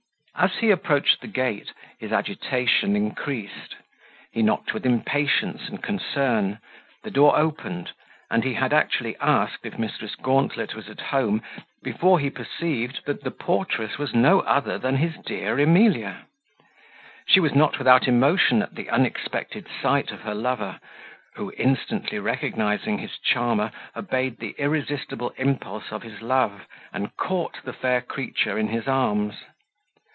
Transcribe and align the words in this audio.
As 0.33 0.55
he 0.55 0.71
approached 0.71 1.21
the 1.21 1.27
gate, 1.27 1.71
his 1.99 2.11
agitation 2.11 2.95
increased; 2.95 3.75
he 4.31 4.41
knocked 4.41 4.73
with 4.73 4.87
impatience 4.87 5.67
and 5.69 5.83
concern, 5.83 6.57
the 7.03 7.11
door 7.11 7.37
opened, 7.37 7.91
and 8.31 8.43
he 8.43 8.55
had 8.55 8.73
actually 8.73 9.15
asked 9.17 9.67
if 9.67 9.73
Mrs. 9.75 10.19
Gauntlet 10.19 10.73
was 10.73 10.89
at 10.89 10.99
home, 10.99 11.43
before 11.83 12.17
he 12.17 12.31
perceived 12.31 13.05
that 13.05 13.21
the 13.21 13.29
portress 13.29 13.99
was 13.99 14.15
no 14.15 14.39
other 14.39 14.79
than 14.79 14.95
his 14.95 15.15
dear 15.27 15.59
Emilia. 15.59 16.21
She 17.27 17.39
was 17.39 17.53
not 17.53 17.77
without 17.77 18.07
emotion 18.07 18.63
at 18.63 18.73
the 18.73 18.89
unexpected 18.89 19.67
sight 19.79 20.09
of 20.09 20.21
her 20.21 20.33
lover, 20.33 20.79
who 21.35 21.53
instantly 21.55 22.17
recognising 22.17 22.97
his 22.97 23.19
charmer 23.19 23.71
obeyed 23.95 24.39
the 24.39 24.55
irresistible 24.57 25.35
impulse 25.37 25.91
of 25.91 26.01
his 26.01 26.19
love, 26.23 26.65
and 26.91 27.15
caught 27.15 27.59
the 27.63 27.73
fair 27.73 28.01
creature 28.01 28.57
in 28.57 28.69
his 28.69 28.87
arms. 28.87 29.35